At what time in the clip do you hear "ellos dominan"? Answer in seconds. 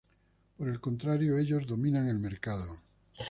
1.37-2.07